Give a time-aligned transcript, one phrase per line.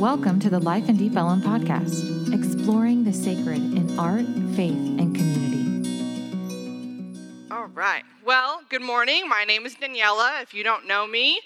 [0.00, 4.24] Welcome to the Life in Deep Ellum podcast, exploring the sacred in art,
[4.56, 5.60] faith, and community.
[7.50, 8.02] All right.
[8.24, 9.28] Well, good morning.
[9.28, 10.42] My name is Daniela.
[10.42, 11.42] If you don't know me,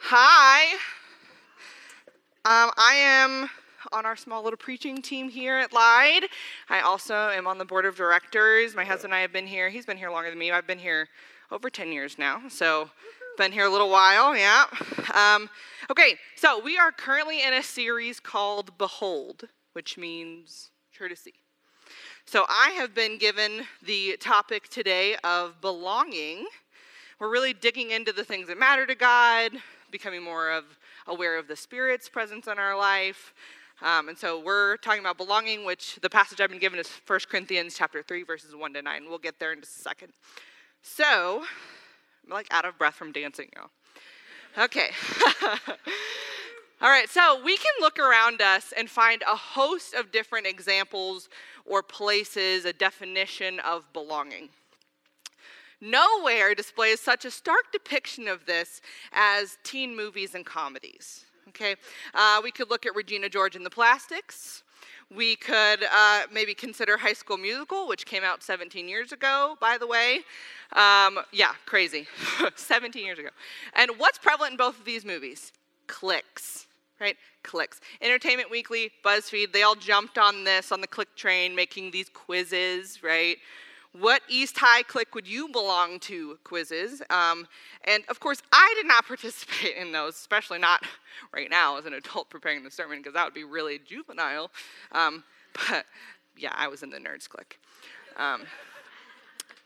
[0.00, 0.76] hi.
[2.46, 3.50] Um, I am
[3.92, 6.24] on our small little preaching team here at Lyde.
[6.70, 8.74] I also am on the board of directors.
[8.74, 9.68] My husband and I have been here.
[9.68, 10.50] He's been here longer than me.
[10.50, 11.10] I've been here
[11.50, 12.40] over 10 years now.
[12.48, 12.88] So,
[13.38, 14.64] been here a little while, yeah.
[15.14, 15.48] Um,
[15.90, 21.34] okay, so we are currently in a series called Behold, which means sure to see.
[22.26, 26.46] So, I have been given the topic today of belonging.
[27.20, 29.52] We're really digging into the things that matter to God,
[29.92, 30.64] becoming more of
[31.06, 33.32] aware of the Spirit's presence in our life,
[33.80, 37.20] um, and so we're talking about belonging, which the passage I've been given is 1
[37.30, 39.04] Corinthians chapter 3, verses 1 to 9.
[39.08, 40.12] We'll get there in just a second.
[40.82, 41.44] So,
[42.28, 43.70] I'm like out of breath from dancing, y'all.
[44.64, 44.90] Okay.
[46.80, 51.28] All right, so we can look around us and find a host of different examples
[51.64, 54.50] or places, a definition of belonging.
[55.80, 58.80] Nowhere displays such a stark depiction of this
[59.12, 61.76] as teen movies and comedies okay?
[62.14, 64.62] Uh, we could look at Regina George and the Plastics.
[65.14, 69.78] We could uh, maybe consider High School Musical, which came out 17 years ago, by
[69.78, 70.20] the way.
[70.74, 72.06] Um, yeah, crazy.
[72.56, 73.30] 17 years ago.
[73.74, 75.52] And what's prevalent in both of these movies?
[75.86, 76.66] Cliques,
[77.00, 77.16] right?
[77.42, 77.80] Cliques.
[78.02, 83.02] Entertainment Weekly, BuzzFeed, they all jumped on this, on the click train, making these quizzes,
[83.02, 83.38] right?
[83.92, 87.02] What East High clique would you belong to quizzes.
[87.10, 87.46] Um,
[87.84, 90.84] and of course, I did not participate in those, especially not
[91.32, 94.50] right now as an adult preparing the sermon, because that would be really juvenile.
[94.92, 95.86] Um, but
[96.36, 97.58] yeah, I was in the nerds clique.
[98.16, 98.42] Um,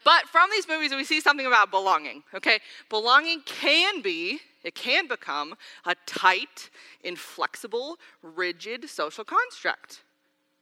[0.05, 2.59] but from these movies, we see something about belonging, okay?
[2.89, 6.71] Belonging can be, it can become a tight,
[7.05, 10.03] inflexible, rigid social construct.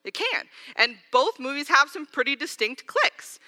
[0.04, 0.44] It can.
[0.76, 3.38] And both movies have some pretty distinct cliques.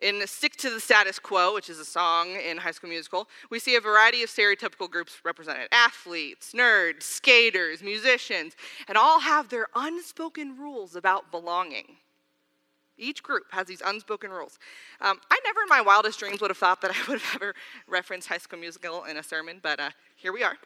[0.00, 3.58] In Stick to the Status Quo, which is a song in High School Musical, we
[3.58, 8.54] see a variety of stereotypical groups represented athletes, nerds, skaters, musicians,
[8.86, 11.96] and all have their unspoken rules about belonging.
[12.98, 14.58] Each group has these unspoken rules.
[15.00, 17.54] Um, I never in my wildest dreams would have thought that I would have ever
[17.86, 20.56] referenced High School Musical in a sermon, but uh, here we are.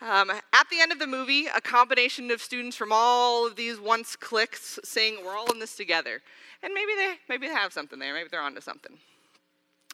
[0.00, 3.80] Um, at the end of the movie, a combination of students from all of these
[3.80, 6.22] once cliques sing, "We're all in this together,"
[6.62, 8.14] and maybe they maybe they have something there.
[8.14, 8.98] Maybe they're onto something.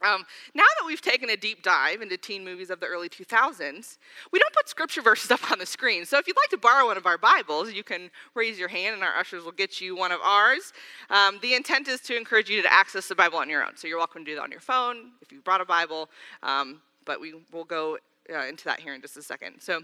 [0.03, 0.25] Um,
[0.55, 3.99] now that we've taken a deep dive into teen movies of the early 2000s,
[4.33, 6.07] we don't put scripture verses up on the screen.
[6.07, 8.95] So if you'd like to borrow one of our Bibles, you can raise your hand
[8.95, 10.73] and our ushers will get you one of ours.
[11.11, 13.77] Um, the intent is to encourage you to access the Bible on your own.
[13.77, 16.09] So you're welcome to do that on your phone if you brought a Bible,
[16.43, 17.99] um, but we will go
[18.33, 19.61] uh, into that here in just a second.
[19.61, 19.83] So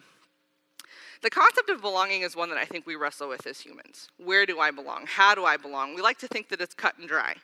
[1.22, 4.08] the concept of belonging is one that I think we wrestle with as humans.
[4.18, 5.04] Where do I belong?
[5.06, 5.94] How do I belong?
[5.94, 7.34] We like to think that it's cut and dry,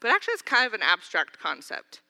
[0.00, 2.00] but actually it's kind of an abstract concept.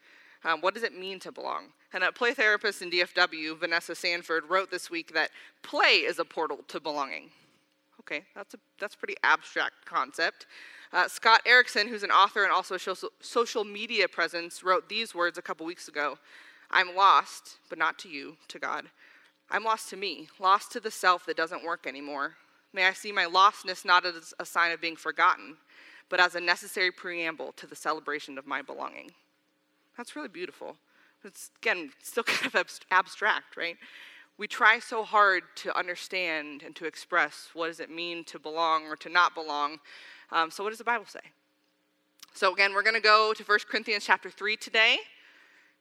[0.45, 1.67] Um, what does it mean to belong?
[1.93, 5.31] And a play therapist in DFW, Vanessa Sanford, wrote this week that
[5.63, 7.31] play is a portal to belonging.
[8.01, 10.47] Okay, that's a that's a pretty abstract concept.
[10.93, 15.37] Uh, Scott Erickson, who's an author and also a social media presence, wrote these words
[15.37, 16.19] a couple weeks ago
[16.71, 18.87] I'm lost, but not to you, to God.
[19.51, 22.35] I'm lost to me, lost to the self that doesn't work anymore.
[22.73, 25.57] May I see my lostness not as a sign of being forgotten,
[26.11, 29.11] but as a necessary preamble to the celebration of my belonging.
[29.99, 30.77] That's really beautiful.
[31.25, 33.77] It's, again, still kind of abstract, right?
[34.39, 38.85] We try so hard to understand and to express what does it mean to belong
[38.85, 39.79] or to not belong.
[40.31, 41.19] Um, so, what does the Bible say?
[42.33, 44.99] So, again, we're going to go to 1 Corinthians chapter 3 today,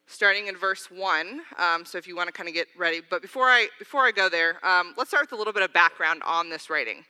[0.08, 1.42] starting in verse 1.
[1.60, 3.02] Um, so, if you want to kind of get ready.
[3.08, 5.72] But before I, before I go there, um, let's start with a little bit of
[5.74, 7.06] background on this writing.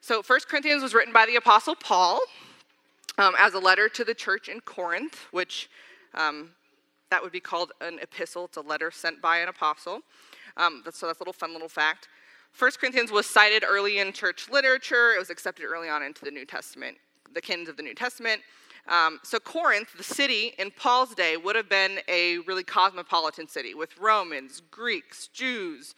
[0.00, 2.22] So, 1 Corinthians was written by the Apostle Paul
[3.18, 5.68] um, as a letter to the church in Corinth, which
[6.14, 6.50] um,
[7.10, 8.46] that would be called an epistle.
[8.46, 10.00] It's a letter sent by an apostle.
[10.56, 12.08] Um, that's, so that's a little fun little fact.
[12.58, 15.12] 1 Corinthians was cited early in church literature.
[15.12, 16.96] It was accepted early on into the New Testament,
[17.32, 18.42] the canons of the New Testament.
[18.86, 23.74] Um, so, Corinth, the city in Paul's day, would have been a really cosmopolitan city
[23.74, 25.94] with Romans, Greeks, Jews,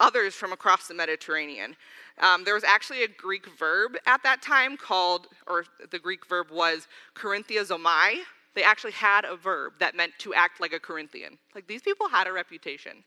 [0.00, 1.76] others from across the Mediterranean.
[2.18, 6.48] Um, there was actually a Greek verb at that time called, or the Greek verb
[6.50, 8.16] was Corinthiazomai,
[8.54, 11.38] they actually had a verb that meant to act like a Corinthian.
[11.54, 13.04] Like these people had a reputation.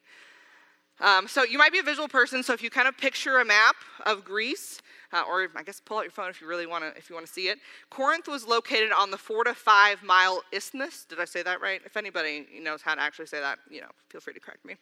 [1.01, 2.41] Um, so you might be a visual person.
[2.41, 3.75] So if you kind of picture a map
[4.05, 4.81] of Greece,
[5.11, 7.15] uh, or I guess pull out your phone if you really want to, if you
[7.15, 7.59] want to see it.
[7.89, 11.05] Corinth was located on the four to five mile isthmus.
[11.05, 11.81] Did I say that right?
[11.85, 14.75] If anybody knows how to actually say that, you know, feel free to correct me.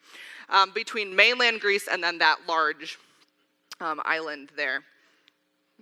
[0.50, 3.00] Um, between mainland Greece and then that large
[3.82, 4.84] um, island there.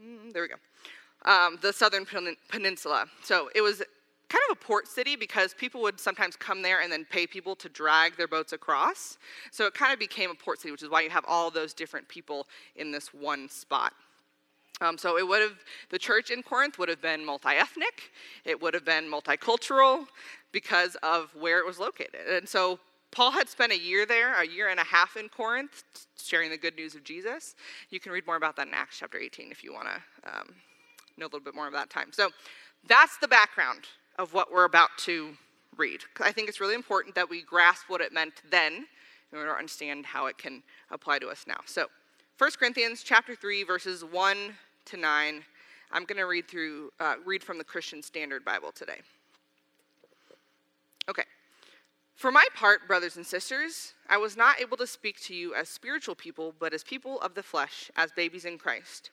[0.02, 0.56] Mm, there we go.
[1.30, 3.06] Um, the southern pen- peninsula.
[3.24, 3.84] So it was
[4.32, 7.54] kind of a port city because people would sometimes come there and then pay people
[7.58, 9.18] to drag their boats across.
[9.52, 11.74] So it kind of became a port city, which is why you have all those
[11.74, 12.48] different people
[12.78, 13.94] in this one spot.
[14.80, 18.12] Um, so it would have the church in Corinth would have been multi-ethnic,
[18.46, 20.08] it would have been multicultural
[20.52, 22.28] because of where it was located.
[22.30, 22.80] And so
[23.12, 25.84] Paul had spent a year there, a year and a half in Corinth,
[26.18, 27.56] sharing the good news of Jesus.
[27.90, 30.56] You can read more about that in Acts chapter 18 if you want to um,
[31.18, 32.12] know a little bit more about that time.
[32.12, 32.30] So
[32.88, 33.82] that's the background
[34.18, 35.38] of what we're about to
[35.78, 36.02] read.
[36.20, 38.86] I think it's really important that we grasp what it meant then
[39.32, 41.60] in order to understand how it can apply to us now.
[41.66, 41.88] So
[42.38, 44.38] 1 Corinthians chapter 3, verses 1
[44.86, 45.44] to 9.
[45.92, 49.02] I'm going to read through uh, read from the Christian Standard Bible today.
[51.10, 51.24] Okay.
[52.16, 55.70] For my part, brothers and sisters, I was not able to speak to you as
[55.70, 59.10] spiritual people, but as people of the flesh, as babies in Christ.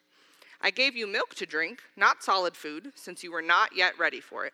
[0.61, 4.19] I gave you milk to drink, not solid food, since you were not yet ready
[4.19, 4.53] for it.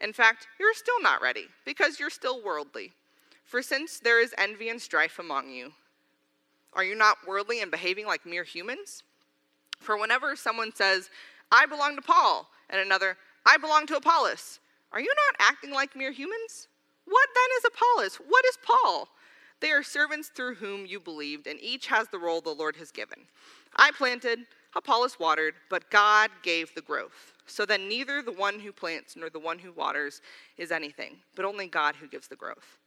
[0.00, 2.92] In fact, you're still not ready, because you're still worldly.
[3.44, 5.72] For since there is envy and strife among you,
[6.74, 9.02] are you not worldly and behaving like mere humans?
[9.78, 11.10] For whenever someone says,
[11.50, 13.16] I belong to Paul, and another,
[13.46, 14.58] I belong to Apollos,
[14.92, 16.68] are you not acting like mere humans?
[17.06, 18.16] What then is Apollos?
[18.28, 19.08] What is Paul?
[19.60, 22.90] They are servants through whom you believed, and each has the role the Lord has
[22.90, 23.20] given.
[23.76, 24.40] I planted,
[24.74, 27.32] Apollos watered, but God gave the growth.
[27.46, 30.20] So then neither the one who plants nor the one who waters
[30.56, 32.78] is anything, but only God who gives the growth.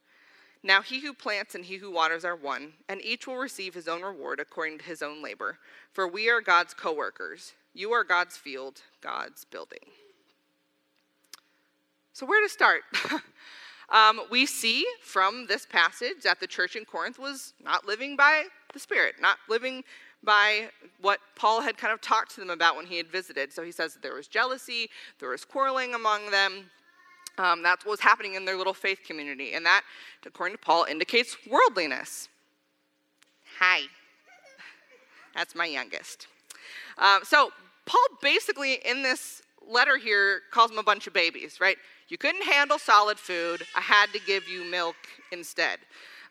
[0.62, 3.88] Now he who plants and he who waters are one, and each will receive his
[3.88, 5.58] own reward according to his own labor.
[5.94, 7.54] For we are God's co workers.
[7.74, 9.80] You are God's field, God's building.
[12.12, 12.82] So, where to start?
[13.92, 18.44] Um, we see from this passage that the church in Corinth was not living by
[18.74, 19.84] the Spirit, not living
[20.24, 20.70] by
[21.02, 23.54] what Paul had kind of talked to them about when he had visited.
[23.54, 24.90] So he says that there was jealousy,
[25.20, 26.70] there was quarreling among them.
[27.38, 29.54] Um, that's what was happening in their little faith community.
[29.54, 29.84] And that,
[30.26, 32.28] according to Paul, indicates worldliness.
[33.60, 33.82] Hi.
[35.36, 36.28] That's my youngest.
[36.98, 37.52] Um, so
[37.86, 41.78] Paul basically, in this letter here, calls them a bunch of babies, right?
[42.10, 43.66] You couldn't handle solid food.
[43.76, 44.96] I had to give you milk
[45.32, 45.80] instead.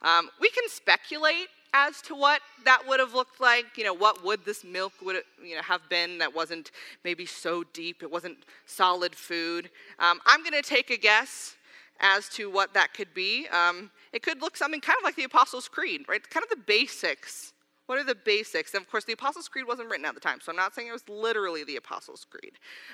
[0.03, 3.67] Um, we can speculate as to what that would have looked like.
[3.77, 6.71] You know, what would this milk would you know have been that wasn't
[7.05, 8.03] maybe so deep?
[8.03, 9.71] It wasn't solid food.
[9.99, 11.57] Um, I'm going to take a guess
[12.01, 13.49] as to what that could be.
[13.49, 16.29] Um, it could look something kind of like the Apostles' Creed, right?
[16.31, 17.53] Kind of the basics
[17.89, 18.75] what are the basics?
[18.75, 20.89] And of course, the Apostles' Creed wasn't written at the time, so I'm not saying
[20.89, 22.53] it was literally the Apostles' Creed.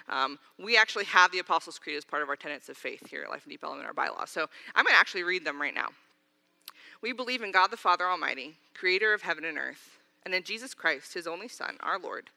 [0.09, 3.25] Um, we actually have the Apostles' Creed as part of our tenets of faith here
[3.25, 4.31] at Life and Deep in our bylaws.
[4.31, 5.89] So I'm going to actually read them right now.
[7.05, 10.73] We believe in God the Father Almighty, creator of heaven and earth, and in Jesus
[10.73, 12.31] Christ, his only Son, our Lord,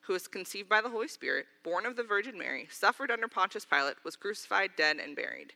[0.00, 3.66] who was conceived by the Holy Spirit, born of the Virgin Mary, suffered under Pontius
[3.66, 5.52] Pilate, was crucified, dead, and buried.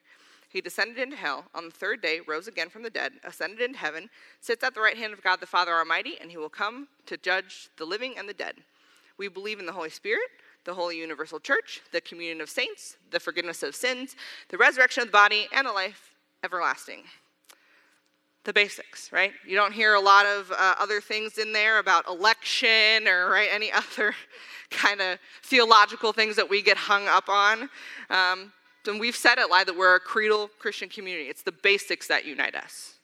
[0.51, 1.47] He descended into hell.
[1.55, 4.11] On the third day, rose again from the dead, ascended into heaven,
[4.43, 7.17] sits at the right hand of God the Father Almighty, and he will come to
[7.17, 8.57] judge the living and the dead.
[9.17, 10.29] We believe in the Holy Spirit,
[10.67, 14.15] the Holy Universal Church, the communion of saints, the forgiveness of sins,
[14.51, 16.13] the resurrection of the body, and a life
[16.45, 17.05] everlasting.
[18.49, 19.33] The basics, right?
[19.47, 23.51] You don't hear a lot of uh, other things in there about election or right
[23.53, 24.15] any other
[24.71, 27.69] kind of theological things that we get hung up on.
[28.09, 28.51] Um,
[28.87, 31.29] and we've said it, like that we're a creedal Christian community.
[31.29, 32.95] It's the basics that unite us,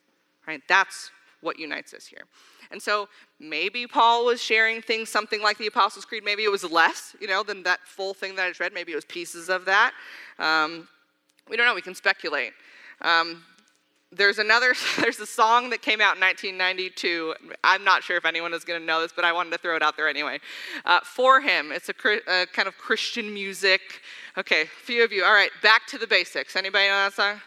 [0.48, 0.62] right?
[0.66, 1.10] That's
[1.42, 2.22] what unites us here.
[2.70, 6.24] And so maybe Paul was sharing things, something like the Apostles' Creed.
[6.24, 8.72] Maybe it was less, you know, than that full thing that I just read.
[8.72, 9.92] Maybe it was pieces of that.
[10.38, 10.88] Um,
[11.50, 11.74] we don't know.
[11.74, 12.54] We can speculate.
[13.02, 13.42] Um,
[14.16, 17.34] there's another, there's a song that came out in 1992.
[17.62, 19.76] I'm not sure if anyone is going to know this, but I wanted to throw
[19.76, 20.40] it out there anyway.
[20.84, 23.80] Uh, 4Him, it's a, a, kind of Christian music.
[24.36, 25.24] Okay, a few of you.
[25.24, 26.56] All right, back to the basics.
[26.56, 27.40] Anybody know that song?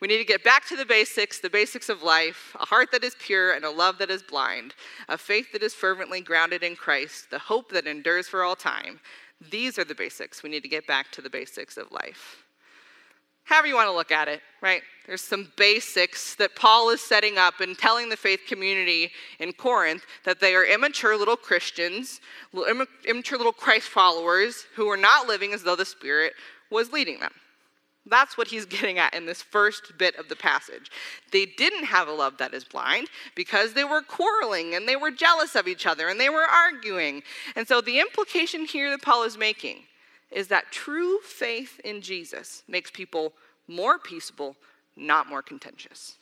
[0.00, 3.04] We need to get back to the basics, the basics of life, a heart that
[3.04, 4.74] is pure and a love that is blind,
[5.08, 8.98] a faith that is fervently grounded in Christ, the hope that endures for all time.
[9.50, 10.42] These are the basics.
[10.42, 12.41] We need to get back to the basics of life
[13.52, 14.82] however you want to look at it, right?
[15.06, 20.06] There's some basics that Paul is setting up and telling the faith community in Corinth
[20.24, 22.20] that they are immature little Christians,
[23.06, 26.32] immature little Christ followers who are not living as though the Spirit
[26.70, 27.32] was leading them.
[28.06, 30.90] That's what he's getting at in this first bit of the passage.
[31.30, 35.10] They didn't have a love that is blind because they were quarreling and they were
[35.10, 37.22] jealous of each other and they were arguing.
[37.54, 39.82] And so the implication here that Paul is making
[40.32, 43.32] is that true faith in Jesus makes people
[43.68, 44.56] more peaceable,
[44.96, 46.16] not more contentious.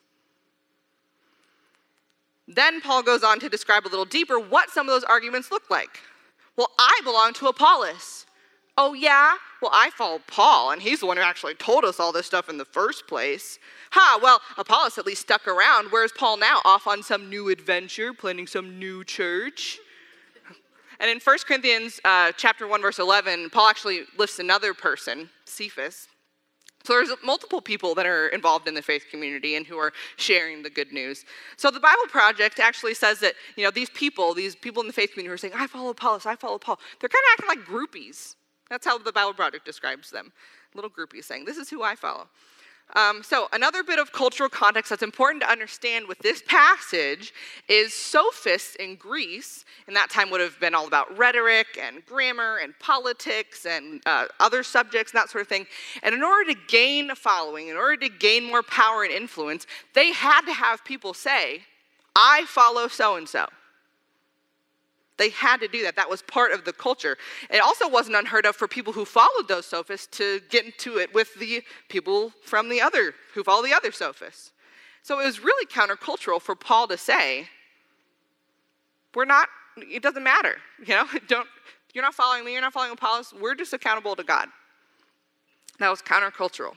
[2.47, 5.71] Then Paul goes on to describe a little deeper what some of those arguments look
[5.71, 6.01] like.
[6.57, 8.27] Well, I belong to Apollos.
[8.77, 9.35] Oh, yeah?
[9.63, 12.49] Well, I follow Paul, and he's the one who actually told us all this stuff
[12.49, 13.59] in the first place.
[13.93, 15.89] Ha, well, Apollos at least stuck around.
[15.91, 16.61] Where's Paul now?
[16.65, 19.79] Off on some new adventure, planning some new church.
[21.01, 26.09] And in 1 Corinthians uh, chapter 1, verse 11, Paul actually lists another person, Cephas.
[26.85, 30.63] So there's multiple people that are involved in the faith community and who are sharing
[30.63, 31.25] the good news.
[31.57, 34.93] So the Bible Project actually says that, you know, these people, these people in the
[34.93, 37.49] faith community who are saying, I follow Apollos, I follow Paul, they're kind of acting
[37.49, 38.37] like groupies.
[38.69, 40.33] That's how the Bible Project describes them.
[40.75, 42.29] Little groupies saying, This is who I follow.
[42.97, 47.33] Um, so, another bit of cultural context that's important to understand with this passage
[47.69, 52.59] is sophists in Greece, in that time would have been all about rhetoric and grammar
[52.63, 55.67] and politics and uh, other subjects and that sort of thing.
[56.03, 59.67] And in order to gain a following, in order to gain more power and influence,
[59.95, 61.63] they had to have people say,
[62.17, 63.47] I follow so and so.
[65.21, 65.97] They had to do that.
[65.97, 67.19] That was part of the culture.
[67.51, 71.13] It also wasn't unheard of for people who followed those sophists to get into it
[71.13, 74.53] with the people from the other, who follow the other sophists.
[75.03, 77.49] So it was really countercultural for Paul to say,
[79.15, 80.57] we're not, it doesn't matter.
[80.87, 81.47] You know, don't,
[81.93, 84.49] you're not following me, you're not following Apollos, we're just accountable to God.
[85.81, 86.73] That was countercultural.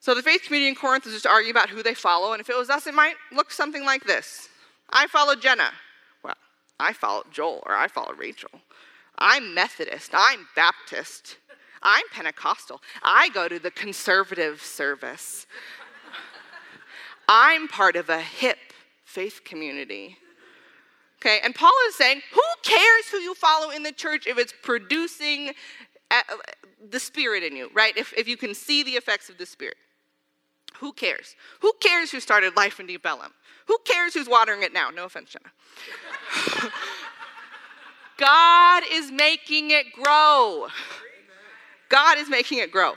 [0.00, 2.50] So the faith community in Corinth is just argue about who they follow, and if
[2.50, 4.48] it was us, it might look something like this.
[4.90, 5.70] I follow Jenna.
[6.80, 8.50] I follow Joel or I follow Rachel.
[9.18, 10.10] I'm Methodist.
[10.14, 11.36] I'm Baptist.
[11.82, 12.80] I'm Pentecostal.
[13.02, 15.46] I go to the conservative service.
[17.28, 18.58] I'm part of a hip
[19.04, 20.16] faith community.
[21.18, 24.54] Okay, and Paul is saying, who cares who you follow in the church if it's
[24.62, 25.52] producing
[26.10, 26.22] uh,
[26.88, 27.94] the Spirit in you, right?
[27.96, 29.76] If, if you can see the effects of the Spirit.
[30.78, 31.36] Who cares?
[31.60, 33.32] Who cares who started Life in Deep Ellum?
[33.70, 34.90] Who cares who's watering it now?
[34.90, 35.52] No offense, Jenna.
[38.18, 40.66] God is making it grow.
[41.88, 42.94] God is making it grow.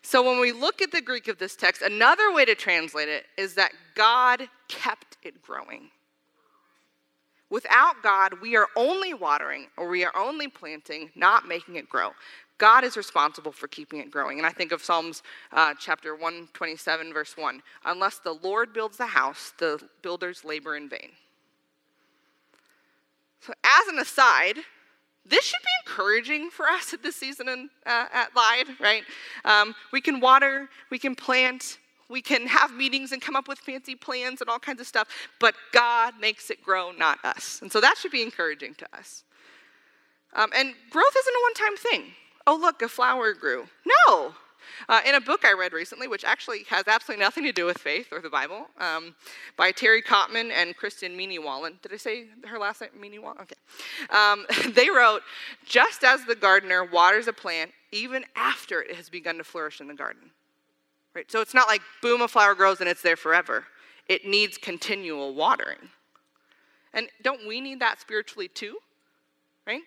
[0.00, 3.26] So when we look at the Greek of this text, another way to translate it
[3.36, 5.90] is that God kept it growing.
[7.50, 12.12] Without God, we are only watering or we are only planting, not making it grow.
[12.58, 14.38] God is responsible for keeping it growing.
[14.38, 19.06] And I think of Psalms uh, chapter 127, verse 1 Unless the Lord builds the
[19.06, 21.10] house, the builders labor in vain.
[23.40, 24.56] So, as an aside,
[25.26, 29.02] this should be encouraging for us at this season in, uh, at Lied, right?
[29.44, 33.58] Um, we can water, we can plant, we can have meetings and come up with
[33.58, 35.08] fancy plans and all kinds of stuff,
[35.40, 37.60] but God makes it grow, not us.
[37.62, 39.24] And so that should be encouraging to us.
[40.34, 42.14] Um, and growth isn't a one time thing.
[42.46, 43.66] Oh, look, a flower grew.
[43.86, 44.34] No,
[44.88, 47.78] uh, in a book I read recently, which actually has absolutely nothing to do with
[47.78, 49.14] faith or the Bible, um,
[49.56, 51.80] by Terry Kottman and Kristin Meany-Walen.
[51.82, 52.90] Did I say her last name?
[52.98, 53.40] Meany-Walen?
[53.42, 53.56] Okay.
[54.10, 55.22] Um, they wrote,
[55.64, 59.86] just as the gardener waters a plant even after it has begun to flourish in
[59.86, 60.30] the garden.
[61.14, 61.30] Right?
[61.30, 63.64] So it's not like, boom, a flower grows and it's there forever.
[64.08, 65.90] It needs continual watering.
[66.92, 68.78] And don't we need that spiritually too?
[69.66, 69.82] Right?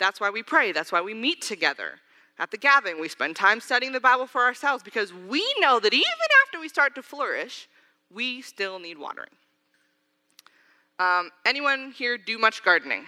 [0.00, 0.72] That's why we pray.
[0.72, 2.00] That's why we meet together
[2.38, 2.98] at the gathering.
[3.00, 6.04] We spend time studying the Bible for ourselves because we know that even
[6.46, 7.68] after we start to flourish,
[8.12, 9.28] we still need watering.
[10.98, 13.04] Um, anyone here do much gardening?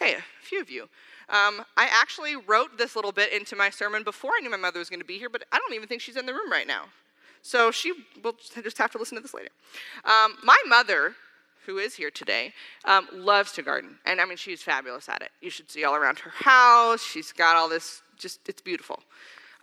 [0.00, 0.82] Okay, a few of you.
[1.30, 4.78] Um, I actually wrote this little bit into my sermon before I knew my mother
[4.78, 6.66] was going to be here, but I don't even think she's in the room right
[6.66, 6.84] now.
[7.40, 7.92] So she
[8.22, 9.48] will just have to listen to this later.
[10.04, 11.14] Um, my mother
[11.66, 12.52] who is here today,
[12.84, 13.98] um, loves to garden.
[14.04, 15.30] And I mean, she's fabulous at it.
[15.40, 17.02] You should see all around her house.
[17.02, 19.00] She's got all this, just, it's beautiful.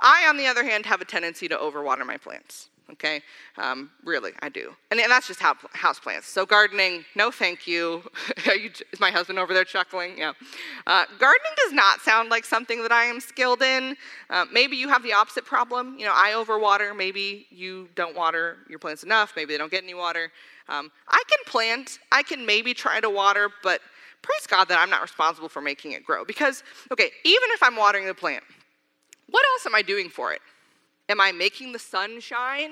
[0.02, 2.70] I, on the other hand, have a tendency to overwater my plants.
[2.94, 3.22] Okay,
[3.58, 6.28] um, really, I do, and, and that's just how house plants.
[6.28, 8.04] So gardening, no, thank you.
[8.46, 10.18] is my husband over there chuckling?
[10.18, 10.34] Yeah.
[10.86, 13.96] Uh, gardening does not sound like something that I am skilled in.
[14.30, 15.98] Uh, maybe you have the opposite problem.
[15.98, 16.96] You know, I overwater.
[16.96, 19.34] Maybe you don't water your plants enough.
[19.38, 20.30] Maybe they don't get any water.
[20.72, 23.82] Um, I can plant, I can maybe try to water, but
[24.22, 26.24] praise God that I'm not responsible for making it grow.
[26.24, 28.44] Because, okay, even if I'm watering the plant,
[29.30, 30.40] what else am I doing for it?
[31.10, 32.72] Am I making the sun shine?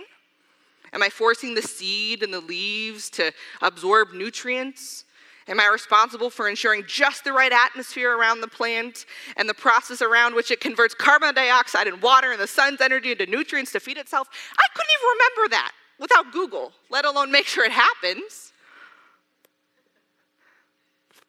[0.93, 5.03] Am I forcing the seed and the leaves to absorb nutrients?
[5.49, 10.01] Am I responsible for ensuring just the right atmosphere around the plant and the process
[10.01, 13.79] around which it converts carbon dioxide and water and the sun's energy into nutrients to
[13.81, 14.29] feed itself?
[14.57, 18.53] I couldn't even remember that without Google, let alone make sure it happens.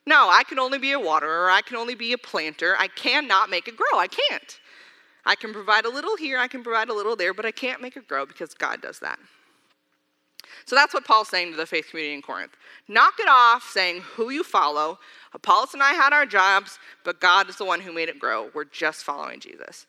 [0.06, 2.74] No, I can only be a waterer, I can only be a planter.
[2.78, 3.98] I cannot make it grow.
[3.98, 4.58] I can't.
[5.26, 7.82] I can provide a little here, I can provide a little there, but I can't
[7.82, 9.18] make it grow because God does that.
[10.64, 12.52] So that's what Paul's saying to the faith community in Corinth.
[12.88, 14.98] Knock it off saying who you follow.
[15.32, 18.50] Apollos and I had our jobs, but God is the one who made it grow.
[18.54, 19.86] We're just following Jesus.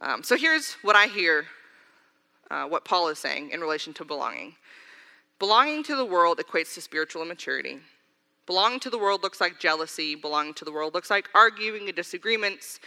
[0.00, 1.46] Um, so here's what I hear
[2.52, 4.54] uh, what Paul is saying in relation to belonging.
[5.38, 7.78] Belonging to the world equates to spiritual immaturity.
[8.46, 10.14] Belonging to the world looks like jealousy.
[10.14, 12.78] Belonging to the world looks like arguing and disagreements.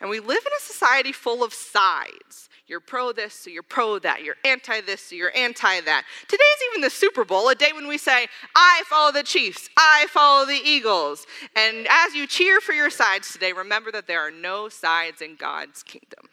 [0.00, 2.50] And we live in a society full of sides.
[2.66, 4.22] You're pro this, so you're pro that.
[4.22, 6.04] You're anti this, so you're anti that.
[6.28, 10.06] Today's even the Super Bowl, a day when we say, I follow the Chiefs, I
[10.10, 11.26] follow the Eagles.
[11.56, 15.36] And as you cheer for your sides today, remember that there are no sides in
[15.36, 16.28] God's kingdom.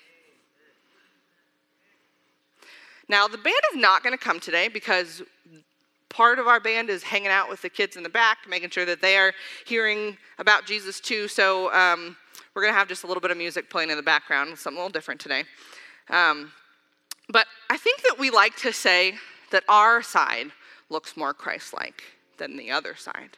[3.08, 5.22] Now, the band is not going to come today because
[6.10, 8.86] part of our band is hanging out with the kids in the back, making sure
[8.86, 9.34] that they are
[9.66, 11.28] hearing about Jesus too.
[11.28, 12.16] So um,
[12.54, 14.78] we're going to have just a little bit of music playing in the background, something
[14.78, 15.44] a little different today.
[16.10, 16.52] Um,
[17.30, 19.16] but I think that we like to say
[19.52, 20.48] that our side
[20.90, 22.04] looks more Christ like
[22.38, 23.38] than the other side.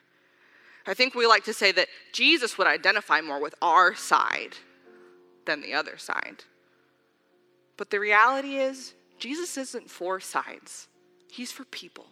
[0.86, 4.55] I think we like to say that Jesus would identify more with our side
[5.45, 6.43] than the other side.
[7.75, 10.88] But the reality is, Jesus isn't for sides,
[11.29, 12.05] He's for people.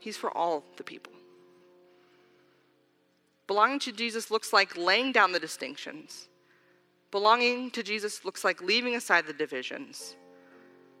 [0.00, 1.12] He's for all the people.
[3.46, 6.26] Belonging to Jesus looks like laying down the distinctions.
[7.12, 10.16] Belonging to Jesus looks like leaving aside the divisions.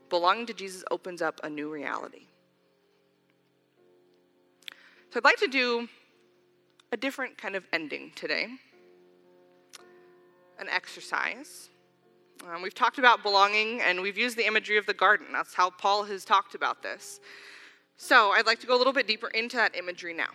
[0.08, 2.26] Belonging to Jesus opens up a new reality.
[5.10, 5.88] So I'd like to do
[6.92, 8.50] a different kind of ending today
[10.58, 11.68] an exercise.
[12.50, 15.26] Um, we've talked about belonging and we've used the imagery of the garden.
[15.32, 17.20] That's how Paul has talked about this.
[17.96, 20.30] So I'd like to go a little bit deeper into that imagery now.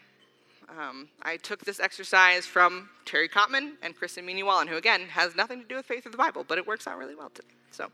[0.70, 5.36] Um, I took this exercise from Terry Kottman and Kristin Meany Walen, who again has
[5.36, 7.48] nothing to do with faith or the Bible, but it works out really well today.
[7.72, 7.90] So,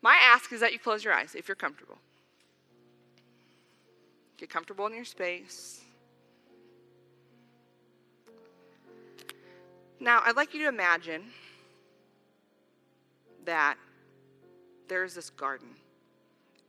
[0.00, 1.98] my ask is that you close your eyes if you're comfortable.
[4.36, 5.80] Get comfortable in your space.
[9.98, 11.22] Now, I'd like you to imagine
[13.44, 13.76] that
[14.88, 15.68] there's this garden,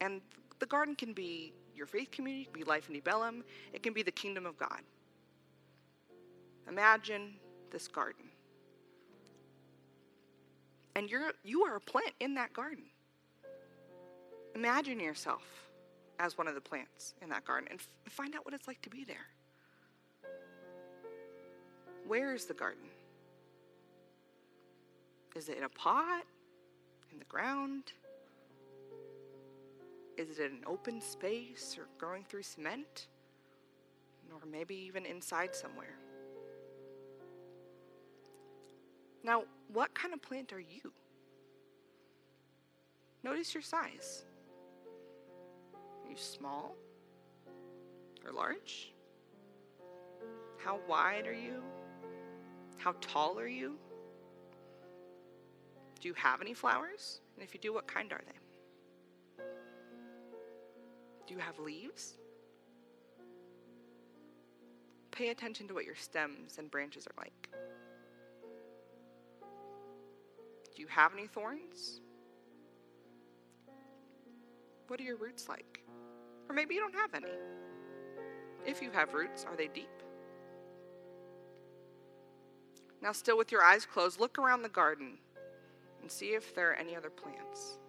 [0.01, 0.21] and
[0.59, 3.93] the garden can be your faith community, it can be Life in Bellum, it can
[3.93, 4.81] be the kingdom of God.
[6.67, 7.33] Imagine
[7.71, 8.25] this garden.
[10.95, 12.85] And you're you are a plant in that garden.
[14.55, 15.43] Imagine yourself
[16.19, 18.81] as one of the plants in that garden and f- find out what it's like
[18.83, 19.27] to be there.
[22.07, 22.83] Where is the garden?
[25.35, 26.23] Is it in a pot?
[27.13, 27.93] In the ground?
[30.17, 33.07] Is it in an open space or growing through cement?
[34.31, 35.95] Or maybe even inside somewhere?
[39.23, 40.91] Now, what kind of plant are you?
[43.23, 44.25] Notice your size.
[45.73, 46.75] Are you small
[48.25, 48.91] or large?
[50.57, 51.63] How wide are you?
[52.77, 53.77] How tall are you?
[56.03, 57.21] Do you have any flowers?
[57.33, 59.43] And if you do, what kind are they?
[61.25, 62.17] Do you have leaves?
[65.11, 67.49] Pay attention to what your stems and branches are like.
[70.75, 72.01] Do you have any thorns?
[74.89, 75.85] What are your roots like?
[76.49, 77.31] Or maybe you don't have any.
[78.65, 79.87] If you have roots, are they deep?
[83.01, 85.19] Now, still with your eyes closed, look around the garden
[86.03, 87.79] and see if there are any other plants.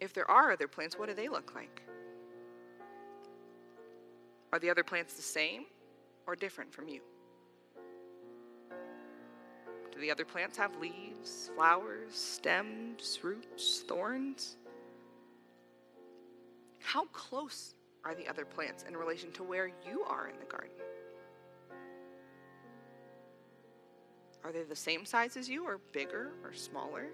[0.00, 1.82] If there are other plants, what do they look like?
[4.52, 5.66] Are the other plants the same
[6.26, 7.00] or different from you?
[9.92, 14.56] Do the other plants have leaves, flowers, stems, roots, thorns?
[16.80, 17.74] How close
[18.06, 20.85] are the other plants in relation to where you are in the garden?
[24.46, 27.08] Are they the same size as you, or bigger, or smaller?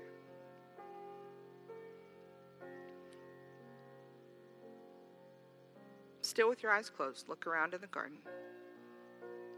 [6.20, 8.18] Still with your eyes closed, look around in the garden.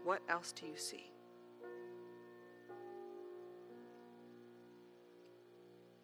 [0.05, 1.11] What else do you see?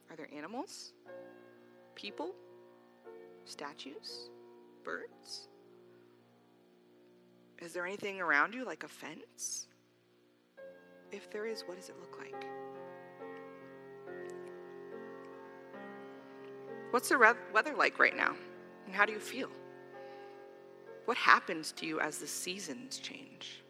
[0.10, 0.92] Are there animals?
[1.96, 2.36] People?
[3.46, 4.30] Statues?
[4.84, 5.48] Birds?
[7.60, 9.68] Is there anything around you like a fence?
[11.12, 12.46] If there is, what does it look like?
[16.92, 18.36] What's the weather like right now?
[18.86, 19.50] And how do you feel?
[21.06, 23.62] What happens to you as the seasons change?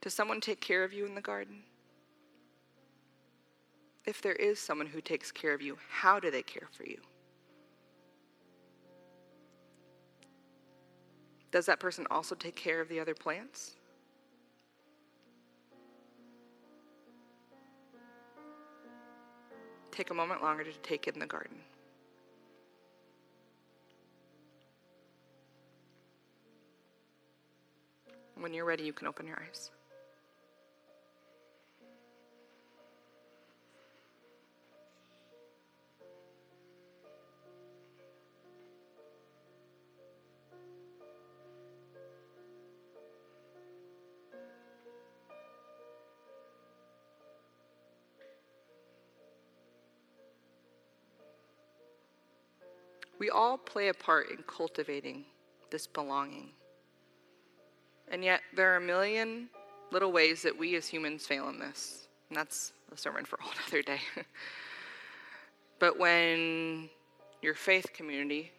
[0.00, 1.62] Does someone take care of you in the garden?
[4.08, 6.98] if there is someone who takes care of you, how do they care for you?
[11.50, 13.76] Does that person also take care of the other plants?
[19.90, 21.56] Take a moment longer to take in the garden.
[28.36, 29.70] When you're ready, you can open your eyes.
[53.18, 55.24] We all play a part in cultivating
[55.70, 56.50] this belonging.
[58.10, 59.48] And yet, there are a million
[59.90, 62.08] little ways that we as humans fail in this.
[62.28, 64.00] And that's a sermon for another day.
[65.78, 66.88] but when
[67.42, 68.52] your faith community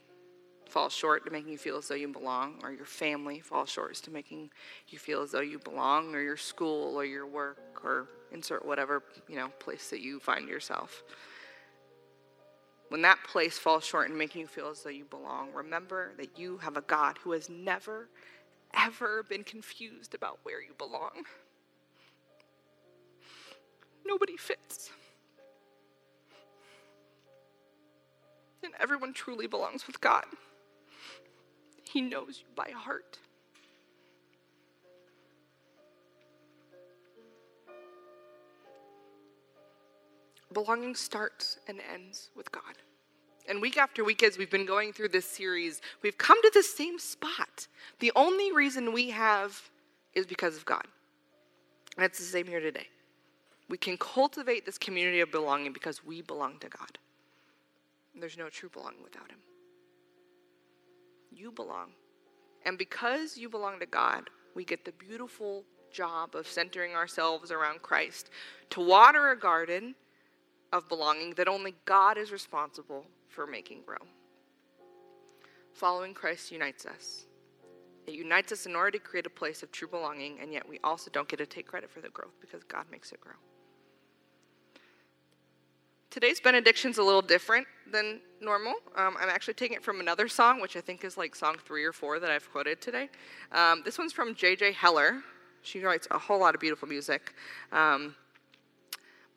[0.69, 3.95] falls short to making you feel as though you belong, or your family falls short
[3.95, 4.49] to making
[4.87, 9.03] you feel as though you belong, or your school, or your work, or insert whatever
[9.27, 11.03] you know place that you find yourself.
[12.89, 16.37] When that place falls short in making you feel as though you belong, remember that
[16.37, 18.09] you have a God who has never,
[18.73, 21.23] ever been confused about where you belong.
[24.05, 24.89] Nobody fits.
[28.63, 30.25] And everyone truly belongs with God.
[31.83, 33.19] He knows you by heart.
[40.53, 42.75] Belonging starts and ends with God.
[43.47, 46.61] And week after week, as we've been going through this series, we've come to the
[46.61, 47.67] same spot.
[47.99, 49.59] The only reason we have
[50.13, 50.85] is because of God.
[51.95, 52.87] And it's the same here today.
[53.67, 56.97] We can cultivate this community of belonging because we belong to God.
[58.19, 59.39] There's no true belonging without Him.
[61.31, 61.89] You belong.
[62.65, 67.81] And because you belong to God, we get the beautiful job of centering ourselves around
[67.81, 68.29] Christ
[68.71, 69.95] to water a garden
[70.71, 73.97] of belonging that only God is responsible for making grow.
[75.73, 77.25] Following Christ unites us.
[78.07, 80.79] It unites us in order to create a place of true belonging, and yet we
[80.83, 83.33] also don't get to take credit for the growth because God makes it grow.
[86.09, 88.73] Today's benediction is a little different than normal.
[88.95, 91.83] Um, I'm actually taking it from another song, which I think is like song three
[91.83, 93.09] or four that I've quoted today.
[93.51, 94.71] Um, this one's from J.J.
[94.71, 95.21] Heller.
[95.61, 97.35] She writes a whole lot of beautiful music.
[97.71, 98.15] Um,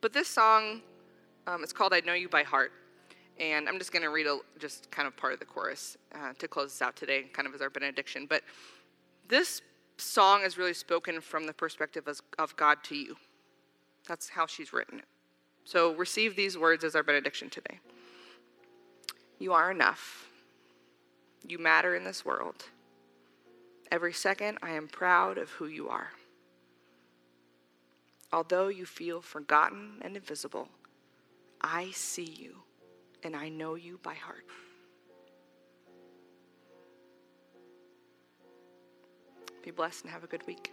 [0.01, 0.81] but this song
[1.47, 2.73] um, it's called I Know You by Heart.
[3.41, 6.33] And I'm just going to read a, just kind of part of the chorus uh,
[6.39, 8.27] to close this out today, kind of as our benediction.
[8.29, 8.43] But
[9.29, 9.63] this
[9.97, 13.17] song is really spoken from the perspective of, of God to you.
[14.07, 15.05] That's how she's written it.
[15.65, 17.79] So receive these words as our benediction today.
[19.39, 20.29] You are enough.
[21.47, 22.65] You matter in this world.
[23.91, 26.09] Every second, I am proud of who you are.
[28.33, 30.69] Although you feel forgotten and invisible,
[31.63, 32.57] I see you
[33.23, 34.45] and I know you by heart.
[39.63, 40.73] Be blessed and have a good week.